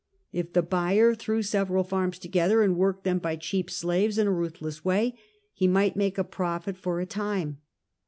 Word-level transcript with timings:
If 0.31 0.53
the 0.53 0.63
buyer 0.63 1.13
threw 1.13 1.43
several 1.43 1.83
farms 1.83 2.17
together, 2.17 2.63
and 2.63 2.75
worked 2.75 3.03
them 3.03 3.19
by 3.19 3.35
cheap 3.35 3.69
slaves 3.69 4.17
in 4.17 4.25
a 4.25 4.31
ruthless 4.33 4.83
way, 4.83 5.15
he 5.53 5.67
might 5.67 5.95
make 5.95 6.17
a 6.17 6.23
profit 6.23 6.75
for 6.75 6.99
a 6.99 7.05
time. 7.05 7.59